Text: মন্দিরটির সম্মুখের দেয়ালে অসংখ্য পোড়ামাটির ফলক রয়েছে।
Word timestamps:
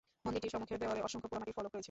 মন্দিরটির 0.25 0.53
সম্মুখের 0.53 0.79
দেয়ালে 0.81 1.05
অসংখ্য 1.07 1.27
পোড়ামাটির 1.29 1.55
ফলক 1.57 1.71
রয়েছে। 1.73 1.79